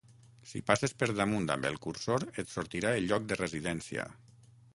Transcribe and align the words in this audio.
Si 0.51 0.61
passes 0.69 0.95
per 1.03 1.09
damunt 1.19 1.45
amb 1.55 1.67
el 1.71 1.77
cursor 1.83 2.25
et 2.31 2.51
sortirà 2.55 2.95
el 3.01 3.07
lloc 3.13 3.29
de 3.33 3.39
residència. 3.45 4.09